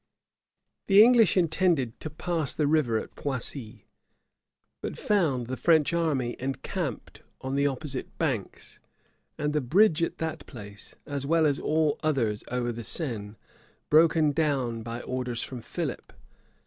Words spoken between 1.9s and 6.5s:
to pass the river at Poissy, but found the French army